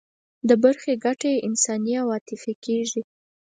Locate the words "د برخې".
0.47-0.93